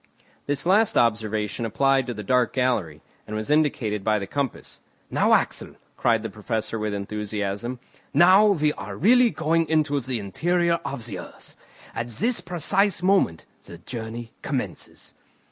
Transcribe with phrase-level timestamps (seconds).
[0.47, 4.79] This last observation applied to the dark gallery, and was indicated by the compass.
[5.11, 7.79] "Now, Axel," cried the Professor with enthusiasm,
[8.11, 11.55] "now we are really going into the interior of the earth.
[11.93, 15.13] At this precise moment the journey commences."